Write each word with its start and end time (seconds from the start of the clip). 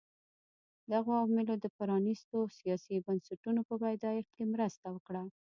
دغو 0.91 1.11
عواملو 1.21 1.53
د 1.59 1.65
پرانیستو 1.77 2.37
سیاسي 2.59 2.95
بنسټونو 3.05 3.61
په 3.69 3.73
پیدایښت 3.83 4.31
کې 4.37 4.45
مرسته 4.53 4.87
وکړه. 4.95 5.23